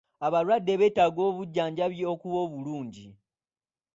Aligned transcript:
Abalwadde 0.25 0.73
beetaaga 0.79 1.21
obujjanjabi 1.29 1.99
okuba 2.13 2.37
obulungi. 2.45 3.07